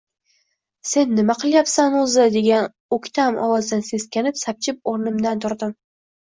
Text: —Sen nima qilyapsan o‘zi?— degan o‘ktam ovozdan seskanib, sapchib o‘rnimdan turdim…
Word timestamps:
—Sen 0.91 1.11
nima 1.17 1.35
qilyapsan 1.43 1.97
o‘zi?— 1.99 2.25
degan 2.37 2.69
o‘ktam 2.97 3.37
ovozdan 3.49 3.85
seskanib, 3.91 4.41
sapchib 4.47 4.81
o‘rnimdan 4.95 5.45
turdim… 5.47 5.77